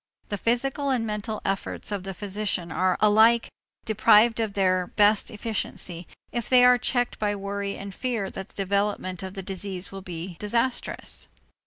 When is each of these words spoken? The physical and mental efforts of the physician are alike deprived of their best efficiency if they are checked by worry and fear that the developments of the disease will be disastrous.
The 0.29 0.37
physical 0.39 0.89
and 0.89 1.05
mental 1.05 1.43
efforts 1.45 1.91
of 1.91 2.01
the 2.01 2.15
physician 2.15 2.71
are 2.71 2.97
alike 3.01 3.47
deprived 3.85 4.39
of 4.39 4.53
their 4.53 4.87
best 4.87 5.29
efficiency 5.29 6.07
if 6.31 6.49
they 6.49 6.65
are 6.65 6.79
checked 6.79 7.19
by 7.19 7.35
worry 7.35 7.77
and 7.77 7.93
fear 7.93 8.31
that 8.31 8.49
the 8.49 8.55
developments 8.55 9.21
of 9.21 9.35
the 9.35 9.43
disease 9.43 9.91
will 9.91 10.01
be 10.01 10.37
disastrous. 10.39 11.27